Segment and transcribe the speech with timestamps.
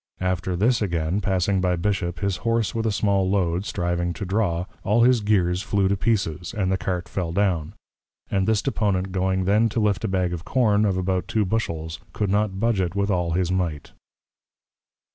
[0.21, 4.25] After this again, passing by this Bishop, his Horse with a small Load, striving to
[4.25, 7.75] draw, all his Gears flew to pieces, and the Cart fell down;
[8.31, 11.99] and this Deponent going then to lift a Bag of Corn, of about two Bushels,
[12.13, 13.91] could not budge it with all his Might.